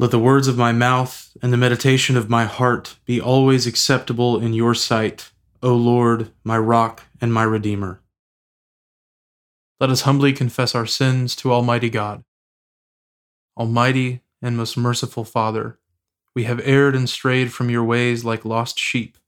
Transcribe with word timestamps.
Let 0.00 0.12
the 0.12 0.18
words 0.18 0.48
of 0.48 0.56
my 0.56 0.72
mouth 0.72 1.36
and 1.42 1.52
the 1.52 1.58
meditation 1.58 2.16
of 2.16 2.30
my 2.30 2.46
heart 2.46 2.96
be 3.04 3.20
always 3.20 3.66
acceptable 3.66 4.40
in 4.40 4.54
your 4.54 4.74
sight, 4.74 5.30
O 5.62 5.74
Lord, 5.74 6.32
my 6.42 6.56
rock 6.56 7.02
and 7.20 7.34
my 7.34 7.42
redeemer. 7.42 8.00
Let 9.78 9.90
us 9.90 10.00
humbly 10.00 10.32
confess 10.32 10.74
our 10.74 10.86
sins 10.86 11.36
to 11.36 11.52
Almighty 11.52 11.90
God. 11.90 12.24
Almighty 13.58 14.22
and 14.40 14.56
most 14.56 14.74
merciful 14.78 15.22
Father, 15.22 15.78
we 16.34 16.44
have 16.44 16.66
erred 16.66 16.96
and 16.96 17.06
strayed 17.06 17.52
from 17.52 17.68
your 17.68 17.84
ways 17.84 18.24
like 18.24 18.46
lost 18.46 18.78
sheep. 18.78 19.18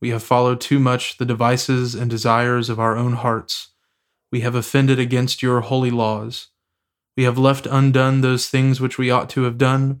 We 0.00 0.10
have 0.10 0.22
followed 0.22 0.60
too 0.60 0.78
much 0.78 1.18
the 1.18 1.26
devices 1.26 1.96
and 1.96 2.08
desires 2.08 2.68
of 2.68 2.78
our 2.78 2.96
own 2.96 3.14
hearts. 3.14 3.70
We 4.30 4.42
have 4.42 4.54
offended 4.54 5.00
against 5.00 5.42
your 5.42 5.62
holy 5.62 5.90
laws. 5.90 6.50
We 7.16 7.24
have 7.24 7.38
left 7.38 7.66
undone 7.66 8.20
those 8.20 8.48
things 8.48 8.80
which 8.80 8.98
we 8.98 9.10
ought 9.10 9.28
to 9.30 9.42
have 9.42 9.58
done 9.58 10.00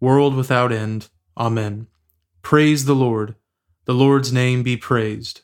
world 0.00 0.34
without 0.34 0.72
end. 0.72 1.08
Amen. 1.36 1.86
Praise 2.42 2.86
the 2.86 2.94
Lord. 2.94 3.34
The 3.84 3.94
Lord's 3.94 4.32
name 4.32 4.62
be 4.62 4.76
praised. 4.76 5.42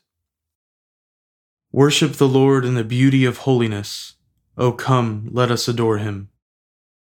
Worship 1.72 2.12
the 2.12 2.28
Lord 2.28 2.64
in 2.64 2.74
the 2.74 2.84
beauty 2.84 3.24
of 3.24 3.38
holiness. 3.38 4.14
O 4.56 4.72
come, 4.72 5.28
let 5.32 5.50
us 5.50 5.68
adore 5.68 5.98
him. 5.98 6.30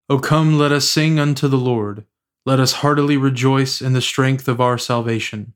O 0.07 0.19
come, 0.19 0.57
let 0.57 0.71
us 0.71 0.87
sing 0.87 1.19
unto 1.19 1.47
the 1.47 1.57
Lord. 1.57 2.05
Let 2.45 2.59
us 2.59 2.73
heartily 2.73 3.17
rejoice 3.17 3.81
in 3.81 3.93
the 3.93 4.01
strength 4.01 4.47
of 4.47 4.61
our 4.61 4.77
salvation. 4.77 5.53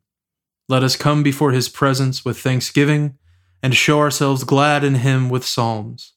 Let 0.67 0.83
us 0.83 0.95
come 0.95 1.21
before 1.21 1.51
his 1.51 1.69
presence 1.69 2.25
with 2.25 2.39
thanksgiving 2.39 3.17
and 3.61 3.75
show 3.75 3.99
ourselves 3.99 4.43
glad 4.43 4.83
in 4.83 4.95
him 4.95 5.29
with 5.29 5.45
psalms. 5.45 6.13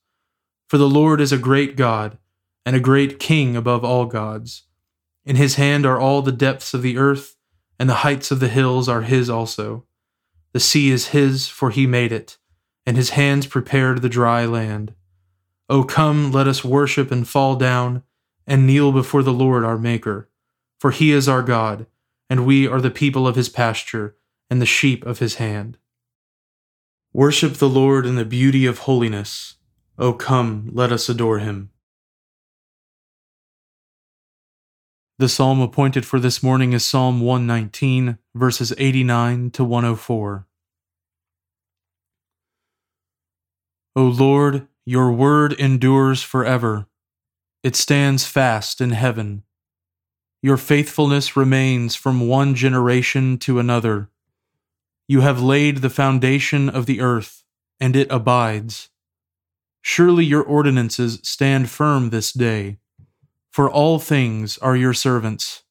For 0.68 0.78
the 0.78 0.88
Lord 0.88 1.20
is 1.20 1.32
a 1.32 1.38
great 1.38 1.76
God 1.76 2.16
and 2.64 2.76
a 2.76 2.80
great 2.80 3.18
King 3.18 3.56
above 3.56 3.84
all 3.84 4.06
gods. 4.06 4.64
In 5.24 5.36
his 5.36 5.56
hand 5.56 5.84
are 5.84 5.98
all 5.98 6.22
the 6.22 6.32
depths 6.32 6.74
of 6.74 6.82
the 6.82 6.98
earth, 6.98 7.36
and 7.78 7.88
the 7.88 8.02
heights 8.02 8.30
of 8.30 8.40
the 8.40 8.48
hills 8.48 8.88
are 8.88 9.02
his 9.02 9.28
also. 9.28 9.84
The 10.52 10.60
sea 10.60 10.90
is 10.90 11.08
his, 11.08 11.48
for 11.48 11.70
he 11.70 11.86
made 11.86 12.12
it, 12.12 12.38
and 12.86 12.96
his 12.96 13.10
hands 13.10 13.46
prepared 13.46 14.02
the 14.02 14.08
dry 14.08 14.44
land. 14.46 14.94
O 15.68 15.84
come, 15.84 16.32
let 16.32 16.48
us 16.48 16.64
worship 16.64 17.10
and 17.10 17.28
fall 17.28 17.56
down, 17.56 18.02
and 18.46 18.66
kneel 18.66 18.92
before 18.92 19.22
the 19.22 19.32
Lord 19.32 19.64
our 19.64 19.76
Maker. 19.76 20.30
For 20.78 20.90
he 20.90 21.12
is 21.12 21.28
our 21.28 21.42
God, 21.42 21.86
and 22.30 22.46
we 22.46 22.66
are 22.66 22.80
the 22.80 22.90
people 22.90 23.28
of 23.28 23.36
his 23.36 23.48
pasture, 23.48 24.16
and 24.48 24.62
the 24.62 24.66
sheep 24.66 25.04
of 25.04 25.18
his 25.18 25.34
hand. 25.34 25.76
Worship 27.12 27.54
the 27.54 27.68
Lord 27.68 28.06
in 28.06 28.16
the 28.16 28.24
beauty 28.24 28.64
of 28.64 28.80
holiness. 28.80 29.56
O 29.98 30.12
come, 30.12 30.70
let 30.72 30.92
us 30.92 31.08
adore 31.08 31.40
him. 31.40 31.70
The 35.20 35.28
psalm 35.28 35.60
appointed 35.60 36.06
for 36.06 36.20
this 36.20 36.44
morning 36.44 36.72
is 36.72 36.86
Psalm 36.86 37.20
119, 37.20 38.18
verses 38.36 38.72
89 38.78 39.50
to 39.50 39.64
104. 39.64 40.46
O 43.96 44.02
Lord, 44.04 44.68
your 44.86 45.10
word 45.10 45.54
endures 45.54 46.22
forever. 46.22 46.86
It 47.64 47.74
stands 47.74 48.26
fast 48.26 48.80
in 48.80 48.90
heaven. 48.90 49.42
Your 50.40 50.56
faithfulness 50.56 51.36
remains 51.36 51.96
from 51.96 52.28
one 52.28 52.54
generation 52.54 53.38
to 53.38 53.58
another. 53.58 54.10
You 55.08 55.22
have 55.22 55.42
laid 55.42 55.78
the 55.78 55.90
foundation 55.90 56.68
of 56.68 56.86
the 56.86 57.00
earth, 57.00 57.42
and 57.80 57.96
it 57.96 58.06
abides. 58.08 58.88
Surely 59.82 60.24
your 60.24 60.44
ordinances 60.44 61.18
stand 61.24 61.70
firm 61.70 62.10
this 62.10 62.30
day 62.30 62.78
for 63.58 63.68
all 63.68 63.98
things 63.98 64.56
are 64.58 64.76
your 64.76 64.94
servants. 64.94 65.64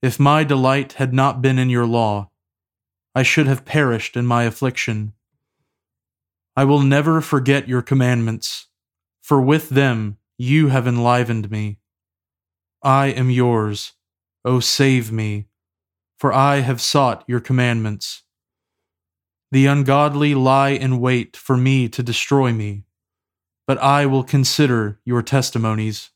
If 0.00 0.18
my 0.18 0.42
delight 0.42 0.94
had 0.94 1.12
not 1.12 1.42
been 1.42 1.58
in 1.58 1.68
your 1.68 1.84
law, 1.84 2.30
I 3.14 3.22
should 3.22 3.46
have 3.46 3.66
perished 3.66 4.16
in 4.16 4.24
my 4.24 4.44
affliction. 4.44 5.12
I 6.56 6.64
will 6.64 6.80
never 6.80 7.20
forget 7.20 7.68
your 7.68 7.82
commandments, 7.82 8.68
for 9.20 9.38
with 9.38 9.68
them 9.68 10.16
you 10.38 10.68
have 10.68 10.86
enlivened 10.86 11.50
me. 11.50 11.76
I 12.82 13.08
am 13.08 13.28
yours, 13.28 13.92
O 14.42 14.58
save 14.58 15.12
me, 15.12 15.48
for 16.18 16.32
I 16.32 16.60
have 16.60 16.80
sought 16.80 17.22
your 17.28 17.40
commandments. 17.40 18.22
The 19.52 19.66
ungodly 19.66 20.34
lie 20.34 20.70
in 20.70 21.00
wait 21.00 21.36
for 21.36 21.58
me 21.58 21.86
to 21.90 22.02
destroy 22.02 22.54
me, 22.54 22.84
but 23.66 23.76
I 23.76 24.06
will 24.06 24.24
consider 24.24 25.00
your 25.04 25.20
testimonies. 25.20 26.12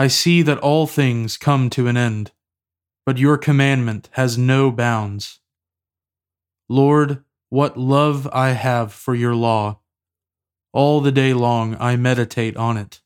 I 0.00 0.06
see 0.06 0.42
that 0.42 0.58
all 0.58 0.86
things 0.86 1.36
come 1.36 1.68
to 1.70 1.88
an 1.88 1.96
end, 1.96 2.30
but 3.04 3.18
your 3.18 3.36
commandment 3.36 4.08
has 4.12 4.38
no 4.38 4.70
bounds. 4.70 5.40
Lord, 6.68 7.24
what 7.48 7.76
love 7.76 8.28
I 8.32 8.50
have 8.50 8.92
for 8.92 9.16
your 9.16 9.34
law! 9.34 9.80
All 10.72 11.00
the 11.00 11.10
day 11.10 11.34
long 11.34 11.76
I 11.80 11.96
meditate 11.96 12.56
on 12.56 12.76
it. 12.76 13.00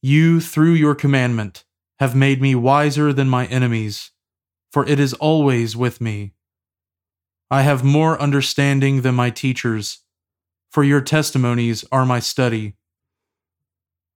You, 0.00 0.40
through 0.40 0.72
your 0.72 0.94
commandment, 0.94 1.66
have 1.98 2.16
made 2.16 2.40
me 2.40 2.54
wiser 2.54 3.12
than 3.12 3.28
my 3.28 3.44
enemies, 3.48 4.12
for 4.72 4.86
it 4.86 4.98
is 4.98 5.12
always 5.14 5.76
with 5.76 6.00
me. 6.00 6.32
I 7.50 7.60
have 7.60 7.84
more 7.84 8.18
understanding 8.18 9.02
than 9.02 9.14
my 9.14 9.28
teachers, 9.28 9.98
for 10.70 10.82
your 10.82 11.02
testimonies 11.02 11.84
are 11.92 12.06
my 12.06 12.20
study. 12.20 12.76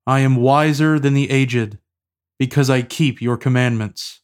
I 0.07 0.21
am 0.21 0.37
wiser 0.37 0.99
than 0.99 1.15
the 1.15 1.31
aged, 1.31 1.79
because 2.39 2.69
I 2.69 2.83
keep 2.83 3.23
your 3.23 3.37
commandments. 3.37 4.21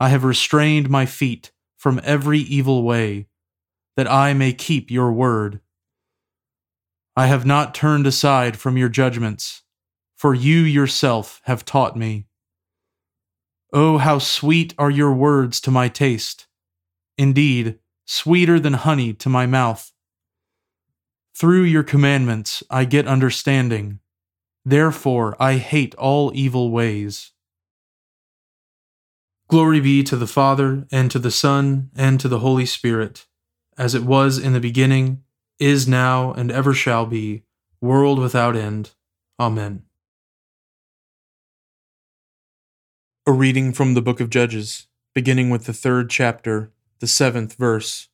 I 0.00 0.08
have 0.08 0.24
restrained 0.24 0.90
my 0.90 1.06
feet 1.06 1.52
from 1.76 2.00
every 2.02 2.40
evil 2.40 2.82
way, 2.82 3.28
that 3.96 4.10
I 4.10 4.34
may 4.34 4.52
keep 4.52 4.90
your 4.90 5.12
word. 5.12 5.60
I 7.16 7.26
have 7.26 7.46
not 7.46 7.74
turned 7.74 8.06
aside 8.06 8.58
from 8.58 8.76
your 8.76 8.88
judgments, 8.88 9.62
for 10.16 10.34
you 10.34 10.58
yourself 10.60 11.40
have 11.44 11.64
taught 11.64 11.96
me. 11.96 12.26
Oh, 13.72 13.98
how 13.98 14.18
sweet 14.18 14.74
are 14.78 14.90
your 14.90 15.12
words 15.12 15.60
to 15.62 15.70
my 15.70 15.88
taste! 15.88 16.46
Indeed, 17.16 17.78
sweeter 18.04 18.58
than 18.58 18.74
honey 18.74 19.14
to 19.14 19.28
my 19.28 19.46
mouth. 19.46 19.92
Through 21.36 21.62
your 21.62 21.82
commandments 21.82 22.62
I 22.68 22.84
get 22.84 23.06
understanding. 23.06 24.00
Therefore 24.68 25.36
I 25.38 25.58
hate 25.58 25.94
all 25.94 26.32
evil 26.34 26.72
ways. 26.72 27.30
Glory 29.46 29.78
be 29.78 30.02
to 30.02 30.16
the 30.16 30.26
Father, 30.26 30.88
and 30.90 31.08
to 31.12 31.20
the 31.20 31.30
Son, 31.30 31.90
and 31.94 32.18
to 32.18 32.26
the 32.26 32.40
Holy 32.40 32.66
Spirit, 32.66 33.28
as 33.78 33.94
it 33.94 34.02
was 34.02 34.38
in 34.38 34.54
the 34.54 34.60
beginning, 34.60 35.22
is 35.60 35.86
now, 35.86 36.32
and 36.32 36.50
ever 36.50 36.74
shall 36.74 37.06
be, 37.06 37.44
world 37.80 38.18
without 38.18 38.56
end. 38.56 38.90
Amen. 39.38 39.84
A 43.24 43.30
reading 43.30 43.72
from 43.72 43.94
the 43.94 44.02
book 44.02 44.18
of 44.18 44.30
Judges, 44.30 44.88
beginning 45.14 45.48
with 45.48 45.66
the 45.66 45.72
third 45.72 46.10
chapter, 46.10 46.72
the 46.98 47.06
seventh 47.06 47.54
verse. 47.54 48.08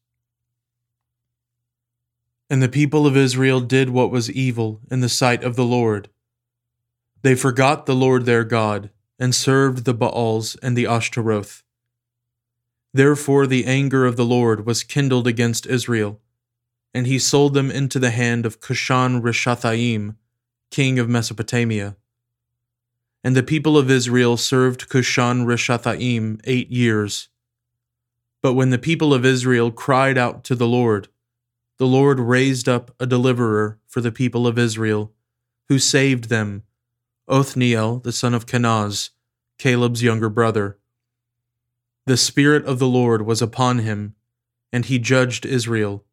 And 2.51 2.63
the 2.63 2.69
people 2.69 3.07
of 3.07 3.17
Israel 3.17 3.63
did 3.63 3.89
what 3.89 4.11
was 4.11 4.31
evil 4.31 4.83
in 4.91 5.01
the 5.01 5.09
sight 5.09 5.43
of 5.43 5.57
the 5.57 5.65
Lord. 5.65 6.11
They 7.23 7.37
forgot 7.37 7.87
the 7.87 7.95
Lord 7.95 8.27
their 8.27 8.45
God 8.45 8.91
and 9.19 9.35
served 9.35 9.85
the 9.85 9.95
Baals 9.95 10.57
and 10.57 10.77
the 10.77 10.87
Ashtaroth. 10.87 11.63
Therefore 12.93 13.47
the 13.47 13.65
anger 13.65 14.05
of 14.05 14.17
the 14.17 14.25
Lord 14.25 14.67
was 14.67 14.83
kindled 14.83 15.27
against 15.27 15.67
Israel, 15.67 16.21
and 16.93 17.07
he 17.07 17.19
sold 17.19 17.55
them 17.55 17.71
into 17.71 17.99
the 17.99 18.11
hand 18.11 18.45
of 18.45 18.61
Cushan 18.61 19.23
Rishathaim, 19.23 20.17
king 20.71 20.99
of 20.99 21.09
Mesopotamia. 21.09 21.97
And 23.25 23.37
the 23.37 23.43
people 23.43 23.79
of 23.79 23.91
Israel 23.91 24.37
served 24.37 24.89
Cushan 24.89 25.47
Rishathaim 25.47 26.41
eight 26.45 26.71
years. 26.71 27.29
But 28.43 28.55
when 28.55 28.71
the 28.71 28.79
people 28.79 29.15
of 29.15 29.25
Israel 29.25 29.71
cried 29.71 30.19
out 30.19 30.43
to 30.45 30.57
the 30.57 30.67
Lord, 30.67 31.07
the 31.79 31.87
Lord 31.87 32.19
raised 32.19 32.69
up 32.69 32.95
a 32.99 33.07
deliverer 33.07 33.79
for 33.87 34.01
the 34.01 34.11
people 34.11 34.47
of 34.49 34.59
Israel, 34.59 35.13
who 35.69 35.79
saved 35.79 36.29
them 36.29 36.65
Othniel, 37.33 38.01
the 38.01 38.13
son 38.13 38.35
of 38.35 38.45
Kenaz, 38.45 39.09
Caleb's 39.57 40.03
younger 40.03 40.29
brother. 40.29 40.77
The 42.05 42.19
Spirit 42.19 42.67
of 42.67 42.79
the 42.79 42.87
Lord 42.87 43.23
was 43.23 43.41
upon 43.41 43.79
him, 43.79 44.15
and 44.71 44.85
he 44.85 44.99
judged 44.99 45.47
Israel. 45.47 46.05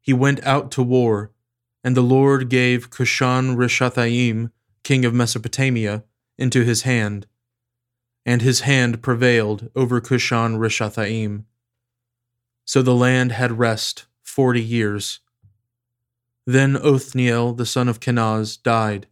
He 0.00 0.14
went 0.14 0.42
out 0.42 0.70
to 0.70 0.82
war, 0.82 1.32
and 1.84 1.94
the 1.94 2.00
Lord 2.00 2.48
gave 2.48 2.88
Cushan 2.88 3.56
Rishathaim, 3.56 4.52
king 4.82 5.04
of 5.04 5.12
Mesopotamia, 5.12 6.04
into 6.38 6.64
his 6.64 6.82
hand, 6.82 7.26
and 8.24 8.40
his 8.40 8.60
hand 8.60 9.02
prevailed 9.02 9.70
over 9.76 10.00
Cushan 10.00 10.56
Rishathaim. 10.56 11.44
So 12.64 12.80
the 12.80 12.94
land 12.94 13.32
had 13.32 13.58
rest 13.58 14.06
forty 14.22 14.62
years. 14.62 15.20
Then 16.46 16.74
Othniel, 16.74 17.52
the 17.52 17.66
son 17.66 17.86
of 17.86 18.00
Kenaz, 18.00 18.56
died 18.56 19.08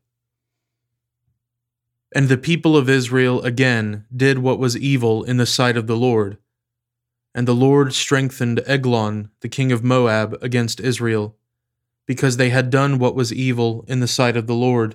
and 2.14 2.28
the 2.28 2.38
people 2.38 2.76
of 2.76 2.88
Israel 2.88 3.42
again 3.42 4.06
did 4.16 4.38
what 4.38 4.60
was 4.60 4.76
evil 4.76 5.24
in 5.24 5.36
the 5.36 5.46
sight 5.46 5.76
of 5.76 5.88
the 5.88 5.96
Lord. 5.96 6.38
And 7.34 7.48
the 7.48 7.54
Lord 7.54 7.92
strengthened 7.92 8.62
Eglon, 8.66 9.30
the 9.40 9.48
king 9.48 9.72
of 9.72 9.82
Moab, 9.82 10.38
against 10.40 10.78
Israel, 10.78 11.36
because 12.06 12.36
they 12.36 12.50
had 12.50 12.70
done 12.70 13.00
what 13.00 13.16
was 13.16 13.32
evil 13.32 13.84
in 13.88 13.98
the 13.98 14.06
sight 14.06 14.36
of 14.36 14.46
the 14.46 14.54
Lord. 14.54 14.94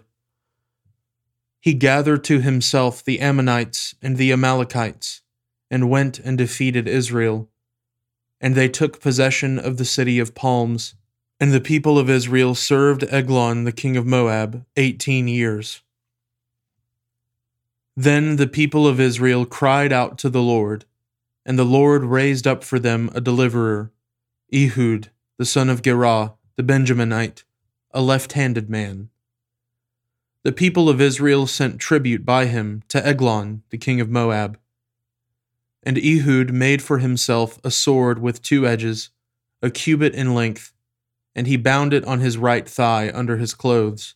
He 1.60 1.74
gathered 1.74 2.24
to 2.24 2.40
himself 2.40 3.04
the 3.04 3.20
Ammonites 3.20 3.94
and 4.02 4.16
the 4.16 4.32
Amalekites, 4.32 5.22
and 5.70 5.90
went 5.90 6.20
and 6.20 6.38
defeated 6.38 6.88
Israel. 6.88 7.50
And 8.40 8.56
they 8.56 8.70
took 8.70 9.02
possession 9.02 9.60
of 9.60 9.76
the 9.76 9.84
city 9.84 10.18
of 10.20 10.34
palms. 10.34 10.96
And 11.42 11.52
the 11.52 11.60
people 11.60 12.00
of 12.00 12.10
Israel 12.10 12.56
served 12.56 13.04
Eglon, 13.04 13.66
the 13.66 13.74
king 13.74 13.98
of 13.98 14.06
Moab, 14.06 14.66
eighteen 14.78 15.28
years. 15.28 15.82
Then 18.02 18.38
the 18.38 18.48
people 18.48 18.88
of 18.88 18.98
Israel 18.98 19.46
cried 19.46 19.92
out 19.92 20.18
to 20.20 20.30
the 20.30 20.42
Lord, 20.42 20.86
and 21.46 21.60
the 21.60 21.66
Lord 21.66 22.06
raised 22.06 22.48
up 22.48 22.64
for 22.64 22.80
them 22.80 23.10
a 23.14 23.20
deliverer, 23.20 23.92
Ehud, 24.54 25.10
the 25.38 25.44
son 25.44 25.70
of 25.70 25.82
Gerah, 25.82 26.36
the 26.56 26.64
Benjaminite, 26.64 27.44
a 27.92 28.02
left 28.02 28.32
handed 28.32 28.70
man. 28.70 29.10
The 30.46 30.54
people 30.54 30.88
of 30.88 31.02
Israel 31.02 31.46
sent 31.46 31.80
tribute 31.80 32.26
by 32.26 32.46
him 32.46 32.84
to 32.88 33.06
Eglon, 33.06 33.64
the 33.70 33.78
king 33.78 34.00
of 34.00 34.10
Moab. 34.10 34.58
And 35.84 35.98
Ehud 35.98 36.54
made 36.54 36.82
for 36.82 37.00
himself 37.00 37.60
a 37.66 37.70
sword 37.70 38.20
with 38.20 38.42
two 38.42 38.66
edges, 38.66 39.10
a 39.62 39.70
cubit 39.70 40.16
in 40.16 40.34
length, 40.34 40.72
and 41.36 41.48
he 41.48 41.58
bound 41.58 41.94
it 41.94 42.06
on 42.06 42.22
his 42.22 42.38
right 42.38 42.66
thigh 42.66 43.12
under 43.14 43.36
his 43.36 43.54
clothes 43.54 44.16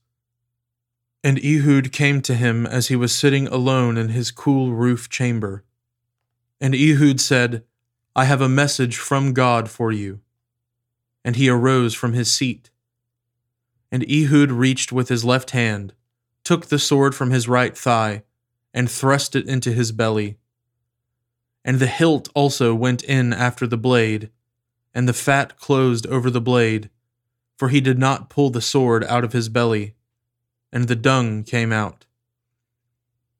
And 1.23 1.37
Ehud 1.43 1.91
came 1.91 2.21
to 2.23 2.33
him 2.33 2.65
as 2.65 2.87
he 2.87 2.95
was 2.95 3.13
sitting 3.13 3.47
alone 3.47 3.95
in 3.97 4.09
his 4.09 4.31
cool 4.31 4.73
roof 4.73 5.07
chamber. 5.07 5.63
And 6.59 6.73
Ehud 6.73 7.21
said, 7.21 7.63
I 8.15 8.25
have 8.25 8.41
a 8.41 8.49
message 8.49 8.97
from 8.97 9.33
God 9.33 9.69
for 9.69 9.91
you. 9.91 10.21
And 11.23 11.35
he 11.35 11.47
arose 11.47 11.93
from 11.93 12.13
his 12.13 12.31
seat. 12.31 12.71
And 13.91 14.03
Ehud 14.09 14.51
reached 14.51 14.91
with 14.91 15.09
his 15.09 15.23
left 15.23 15.51
hand, 15.51 15.93
took 16.43 16.67
the 16.67 16.79
sword 16.79 17.13
from 17.13 17.29
his 17.29 17.47
right 17.47 17.77
thigh, 17.77 18.23
and 18.73 18.89
thrust 18.89 19.35
it 19.35 19.47
into 19.47 19.71
his 19.71 19.91
belly. 19.91 20.37
And 21.63 21.79
the 21.79 21.87
hilt 21.87 22.29
also 22.33 22.73
went 22.73 23.03
in 23.03 23.31
after 23.31 23.67
the 23.67 23.77
blade, 23.77 24.31
and 24.93 25.07
the 25.07 25.13
fat 25.13 25.59
closed 25.59 26.07
over 26.07 26.31
the 26.31 26.41
blade, 26.41 26.89
for 27.57 27.69
he 27.69 27.79
did 27.79 27.99
not 27.99 28.29
pull 28.29 28.49
the 28.49 28.61
sword 28.61 29.03
out 29.03 29.23
of 29.23 29.33
his 29.33 29.47
belly 29.47 29.93
and 30.71 30.87
the 30.87 30.95
dung 30.95 31.43
came 31.43 31.71
out. 31.71 32.05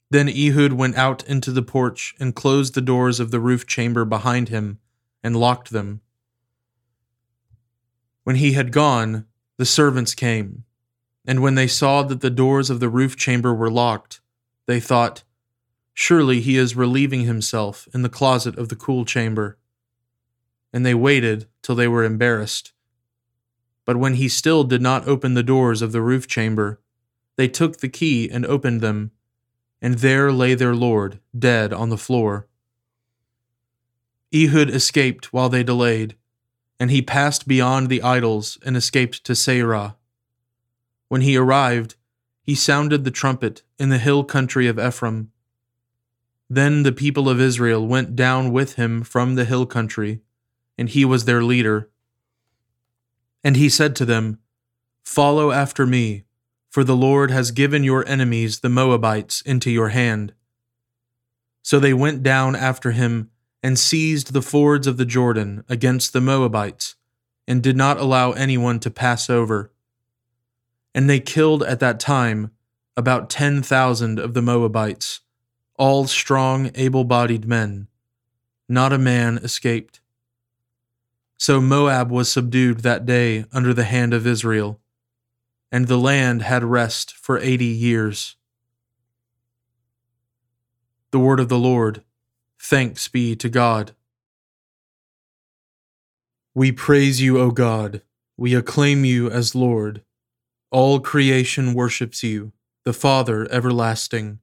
Then 0.10 0.28
Ehud 0.28 0.74
went 0.74 0.98
out 0.98 1.24
into 1.24 1.51
the 1.51 1.62
porch 1.62 2.13
and 2.20 2.36
closed 2.36 2.74
the 2.74 2.82
doors 2.82 3.22
of 3.22 3.32
the 3.32 3.39
roof 3.39 3.65
chamber 3.65 4.03
behind 4.03 4.50
him 4.50 4.79
and 5.24 5.38
locked 5.38 5.72
them. 5.72 6.01
When 8.24 8.36
he 8.36 8.51
had 8.51 8.74
gone, 8.74 9.25
the 9.58 9.65
servants 9.65 10.13
came, 10.13 10.65
and 11.25 11.41
when 11.41 11.56
they 11.56 11.67
saw 11.67 12.03
that 12.03 12.20
the 12.20 12.29
doors 12.29 12.70
of 12.70 12.82
the 12.82 12.89
roof 12.89 13.15
chamber 13.15 13.53
were 13.53 13.72
locked, 13.72 14.20
they 14.65 14.82
thought, 14.82 15.24
Surely 15.94 16.41
he 16.41 16.58
is 16.58 16.75
relieving 16.75 17.22
himself 17.22 17.88
in 17.94 18.01
the 18.01 18.10
closet 18.10 18.58
of 18.58 18.70
the 18.70 18.75
cool 18.75 19.06
chamber. 19.06 19.58
And 20.74 20.86
they 20.86 20.94
waited 20.94 21.48
till 21.62 21.75
they 21.75 21.88
were 21.88 22.03
embarrassed. 22.03 22.74
But 23.86 23.98
when 23.98 24.15
he 24.15 24.27
still 24.27 24.63
did 24.63 24.82
not 24.82 25.08
open 25.08 25.34
the 25.34 25.44
doors 25.44 25.82
of 25.82 25.91
the 25.91 26.01
roof 26.01 26.27
chamber, 26.27 26.81
they 27.41 27.48
took 27.48 27.77
the 27.77 27.89
key 27.89 28.29
and 28.29 28.45
opened 28.45 28.81
them, 28.81 29.10
and 29.81 29.95
there 29.95 30.31
lay 30.31 30.53
their 30.53 30.75
lord, 30.75 31.19
dead 31.36 31.74
on 31.74 31.89
the 31.89 31.98
floor. 31.98 32.48
Ehud 34.31 34.69
escaped 34.69 35.33
while 35.33 35.50
they 35.50 35.63
delayed, 35.63 36.15
and 36.79 36.91
he 36.91 37.01
passed 37.01 37.48
beyond 37.48 37.89
the 37.89 38.03
idols 38.03 38.60
and 38.63 38.77
escaped 38.77 39.24
to 39.24 39.33
Seirah. 39.33 39.95
When 41.07 41.21
he 41.21 41.36
arrived, 41.36 41.95
he 42.43 42.53
sounded 42.53 43.05
the 43.05 43.10
trumpet 43.10 43.63
in 43.79 43.89
the 43.89 43.98
hill 43.98 44.24
country 44.24 44.67
of 44.67 44.77
Ephraim. 44.77 45.31
Then 46.48 46.83
the 46.83 46.91
people 46.91 47.27
of 47.27 47.41
Israel 47.41 47.88
went 47.88 48.15
down 48.15 48.51
with 48.51 48.75
him 48.75 49.01
from 49.01 49.33
the 49.33 49.45
hill 49.45 49.65
country, 49.65 50.21
and 50.77 50.89
he 50.89 51.03
was 51.05 51.25
their 51.25 51.41
leader. 51.41 51.89
And 53.43 53.57
he 53.57 53.67
said 53.67 53.95
to 53.95 54.05
them, 54.05 54.38
Follow 55.03 55.50
after 55.50 55.88
me 55.88 56.25
for 56.72 56.86
the 56.86 56.96
Lord 56.96 57.32
has 57.32 57.51
given 57.51 57.84
your 57.84 58.08
enemies, 58.08 58.62
the 58.62 58.70
Moabites, 58.70 59.42
into 59.42 59.70
your 59.70 59.90
hand. 59.90 60.34
So 61.62 61.80
they 61.80 61.94
went 61.94 62.24
down 62.24 62.56
after 62.56 62.92
him 62.92 63.30
and 63.62 63.78
seized 63.78 64.32
the 64.32 64.42
fords 64.42 64.88
of 64.88 64.96
the 64.98 65.06
Jordan 65.06 65.66
against 65.68 66.13
the 66.13 66.22
Moabites, 66.22 66.96
and 67.46 67.62
did 67.62 67.75
not 67.75 68.00
allow 68.00 68.32
anyone 68.32 68.80
to 68.80 68.90
pass 68.90 69.30
over. 69.30 69.72
And 70.96 71.10
they 71.10 71.20
killed 71.20 71.62
at 71.62 71.82
that 71.82 72.00
time 72.00 72.51
about 72.96 73.30
ten 73.30 73.62
thousand 73.62 74.18
of 74.18 74.34
the 74.34 74.42
Moabites, 74.42 75.20
all 75.78 76.08
strong, 76.08 76.72
able 76.74 77.04
bodied 77.04 77.46
men. 77.46 77.88
Not 78.70 78.94
a 78.94 78.98
man 78.98 79.38
escaped. 79.40 80.00
So 81.38 81.60
Moab 81.60 82.12
was 82.12 82.32
subdued 82.32 82.80
that 82.80 83.06
day 83.06 83.46
under 83.51 83.74
the 83.74 83.84
hand 83.84 84.13
of 84.13 84.25
Israel 84.25 84.81
and 85.72 85.88
the 85.88 85.98
land 85.98 86.42
had 86.42 86.63
rest 86.63 87.13
for 87.13 87.38
eighty 87.40 87.66
years. 87.66 88.36
The 91.12 91.20
word 91.20 91.40
of 91.40 91.50
the 91.50 91.60
Lord. 91.60 92.04
Thanks 92.60 93.08
be 93.08 93.36
to 93.36 93.50
God. 93.50 93.94
We 96.54 96.72
praise 96.72 97.22
you, 97.22 97.40
O 97.40 97.51
God. 97.51 98.01
We 98.38 98.56
acclaim 98.56 99.06
you 99.06 99.30
as 99.30 99.56
Lord. 99.56 100.04
All 100.70 101.00
creation 101.00 101.74
worships 101.74 102.24
you, 102.24 102.51
the 102.84 102.94
Father 102.94 103.48
everlasting. 103.51 104.40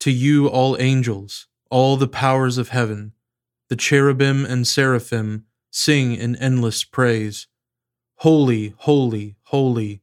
To 0.00 0.10
you, 0.10 0.48
all 0.48 0.76
angels, 0.80 1.46
all 1.70 1.96
the 1.96 2.08
powers 2.08 2.58
of 2.58 2.68
heaven, 2.68 3.12
the 3.68 3.76
cherubim 3.76 4.44
and 4.44 4.66
seraphim 4.66 5.44
sing 5.70 6.14
in 6.14 6.36
endless 6.36 6.84
praise. 6.84 7.46
Holy, 8.16 8.74
holy, 8.78 9.36
holy, 9.44 10.02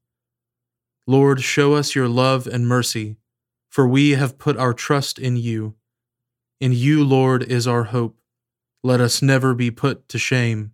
Lord, 1.07 1.41
show 1.41 1.73
us 1.73 1.95
your 1.95 2.07
love 2.07 2.45
and 2.47 2.67
mercy, 2.67 3.17
for 3.69 3.87
we 3.87 4.11
have 4.11 4.37
put 4.37 4.57
our 4.57 4.73
trust 4.73 5.17
in 5.17 5.35
you. 5.35 5.75
In 6.59 6.73
you, 6.73 7.03
Lord, 7.03 7.43
is 7.43 7.67
our 7.67 7.85
hope. 7.85 8.17
Let 8.83 9.01
us 9.01 9.21
never 9.21 9.53
be 9.53 9.71
put 9.71 10.07
to 10.09 10.19
shame. 10.19 10.73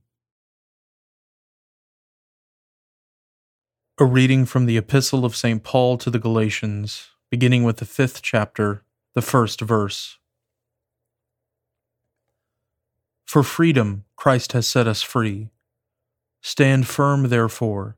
A 3.97 4.05
reading 4.05 4.45
from 4.45 4.65
the 4.65 4.77
Epistle 4.77 5.25
of 5.25 5.35
St. 5.35 5.63
Paul 5.63 5.97
to 5.97 6.09
the 6.09 6.19
Galatians, 6.19 7.07
beginning 7.31 7.63
with 7.63 7.77
the 7.77 7.85
fifth 7.85 8.21
chapter, 8.21 8.83
the 9.15 9.21
first 9.21 9.61
verse. 9.61 10.19
For 13.25 13.43
freedom 13.43 14.05
Christ 14.15 14.51
has 14.51 14.67
set 14.67 14.87
us 14.87 15.01
free. 15.01 15.49
Stand 16.41 16.87
firm, 16.87 17.29
therefore, 17.29 17.97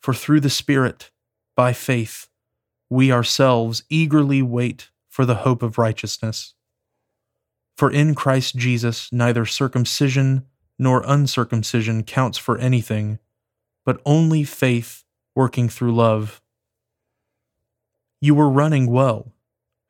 For 0.00 0.14
through 0.14 0.40
the 0.40 0.50
Spirit, 0.50 1.10
by 1.56 1.72
faith, 1.72 2.28
we 2.88 3.12
ourselves 3.12 3.84
eagerly 3.88 4.42
wait 4.42 4.90
for 5.08 5.26
the 5.26 5.36
hope 5.36 5.62
of 5.62 5.78
righteousness. 5.78 6.54
For 7.76 7.90
in 7.90 8.14
Christ 8.14 8.56
Jesus 8.56 9.12
neither 9.12 9.46
circumcision 9.46 10.46
nor 10.78 11.02
uncircumcision 11.06 12.04
counts 12.04 12.38
for 12.38 12.56
anything, 12.58 13.18
but 13.84 14.00
only 14.06 14.44
faith 14.44 15.04
working 15.34 15.68
through 15.68 15.94
love. 15.94 16.40
You 18.20 18.34
were 18.34 18.50
running 18.50 18.86
well. 18.86 19.32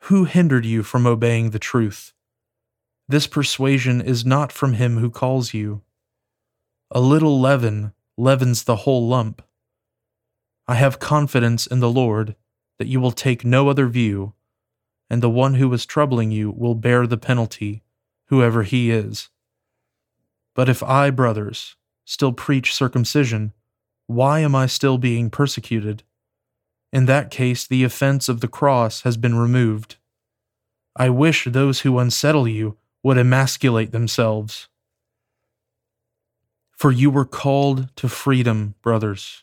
Who 0.05 0.25
hindered 0.25 0.65
you 0.65 0.83
from 0.83 1.07
obeying 1.07 1.51
the 1.51 1.59
truth? 1.59 2.13
This 3.09 3.27
persuasion 3.27 4.01
is 4.01 4.25
not 4.25 4.53
from 4.53 4.75
him 4.75 4.99
who 4.99 5.11
calls 5.11 5.53
you. 5.53 5.83
A 6.91 7.01
little 7.01 7.41
leaven 7.41 7.93
leavens 8.17 8.65
the 8.65 8.77
whole 8.77 9.07
lump. 9.09 9.43
I 10.71 10.77
have 10.77 11.01
confidence 11.01 11.67
in 11.67 11.81
the 11.81 11.91
Lord 11.91 12.37
that 12.79 12.87
you 12.87 13.01
will 13.01 13.11
take 13.11 13.45
no 13.45 13.69
other 13.69 13.89
view 13.89 14.35
and 15.11 15.21
the 15.21 15.29
one 15.29 15.55
who 15.55 15.73
is 15.73 15.85
troubling 15.85 16.31
you 16.31 16.53
will 16.53 16.77
bear 16.77 17.09
the 17.09 17.19
penalty, 17.19 17.83
whoever 18.27 18.63
he 18.63 18.93
is. 18.93 19.31
But 20.55 20.69
if 20.69 20.81
I, 20.81 21.11
brothers, 21.11 21.75
still 22.05 22.33
preach 22.33 22.73
circumcision, 22.73 23.53
why 24.07 24.39
am 24.39 24.55
I 24.55 24.67
still 24.67 24.97
being 24.97 25.29
persecuted? 25.29 26.05
In 26.93 27.07
that 27.07 27.33
case, 27.33 27.67
the 27.67 27.83
offense 27.83 28.29
of 28.29 28.41
the 28.41 28.47
cross 28.47 29.01
has 29.01 29.17
been 29.17 29.35
removed. 29.35 29.97
I 30.95 31.09
wish 31.11 31.47
those 31.47 31.81
who 31.81 31.99
unsettle 31.99 32.47
you 32.47 32.77
would 33.03 33.19
emasculate 33.19 33.91
themselves. 33.91 34.69
For 36.71 36.93
you 36.93 37.11
were 37.11 37.25
called 37.25 37.89
to 37.97 38.09
freedom, 38.09 38.77
brothers. 38.83 39.43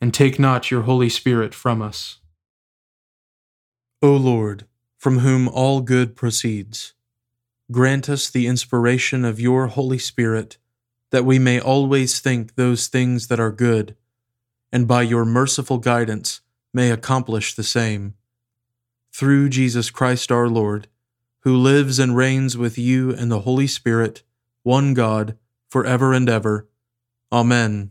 and 0.00 0.14
take 0.14 0.38
not 0.38 0.70
your 0.70 0.82
Holy 0.82 1.08
Spirit 1.08 1.54
from 1.54 1.82
us. 1.82 2.18
O 4.00 4.14
Lord, 4.14 4.64
from 4.96 5.18
whom 5.18 5.48
all 5.48 5.80
good 5.80 6.14
proceeds, 6.14 6.94
grant 7.70 8.08
us 8.08 8.30
the 8.30 8.46
inspiration 8.46 9.24
of 9.24 9.40
your 9.40 9.66
Holy 9.66 9.98
Spirit, 9.98 10.56
that 11.10 11.24
we 11.24 11.38
may 11.38 11.60
always 11.60 12.20
think 12.20 12.54
those 12.54 12.86
things 12.86 13.28
that 13.28 13.40
are 13.40 13.50
good, 13.50 13.96
and 14.72 14.86
by 14.86 15.02
your 15.02 15.24
merciful 15.24 15.78
guidance, 15.78 16.40
may 16.72 16.90
accomplish 16.90 17.54
the 17.54 17.64
same. 17.64 18.14
Through 19.12 19.48
Jesus 19.48 19.90
Christ 19.90 20.30
our 20.30 20.48
Lord, 20.48 20.86
who 21.40 21.56
lives 21.56 21.98
and 21.98 22.16
reigns 22.16 22.56
with 22.56 22.78
you 22.78 23.10
and 23.12 23.30
the 23.30 23.40
Holy 23.40 23.66
Spirit, 23.66 24.22
one 24.62 24.94
God, 24.94 25.36
for 25.68 25.84
ever 25.84 26.12
and 26.12 26.28
ever. 26.28 26.68
Amen. 27.32 27.90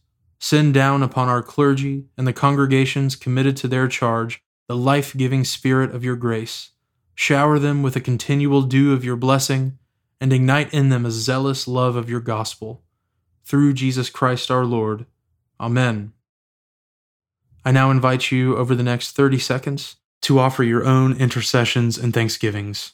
send 0.41 0.73
down 0.73 1.03
upon 1.03 1.29
our 1.29 1.43
clergy 1.43 2.05
and 2.17 2.27
the 2.27 2.33
congregations 2.33 3.15
committed 3.15 3.55
to 3.55 3.67
their 3.67 3.87
charge 3.87 4.41
the 4.67 4.75
life 4.75 5.15
giving 5.15 5.43
Spirit 5.43 5.93
of 5.93 6.03
your 6.03 6.15
grace. 6.15 6.71
Shower 7.13 7.59
them 7.59 7.83
with 7.83 7.95
a 7.95 8.01
continual 8.01 8.61
dew 8.61 8.93
of 8.93 9.03
your 9.03 9.17
blessing, 9.17 9.77
and 10.19 10.31
ignite 10.31 10.73
in 10.73 10.89
them 10.89 11.05
a 11.05 11.11
zealous 11.11 11.67
love 11.67 11.95
of 11.95 12.09
your 12.09 12.21
gospel. 12.21 12.81
Through 13.43 13.73
Jesus 13.73 14.09
Christ 14.09 14.49
our 14.49 14.65
Lord. 14.65 15.05
Amen. 15.59 16.13
I 17.65 17.71
now 17.71 17.91
invite 17.91 18.31
you 18.31 18.55
over 18.55 18.73
the 18.73 18.83
next 18.83 19.11
30 19.11 19.39
seconds 19.39 19.97
to 20.21 20.39
offer 20.39 20.63
your 20.63 20.85
own 20.85 21.17
intercessions 21.17 21.97
and 21.97 22.13
thanksgivings. 22.13 22.93